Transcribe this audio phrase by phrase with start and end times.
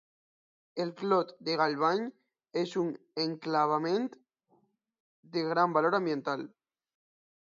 [0.83, 2.07] El Clot de Galvany
[2.63, 2.89] és un
[3.25, 4.09] enclavament
[5.37, 6.49] de gran valor ambiental.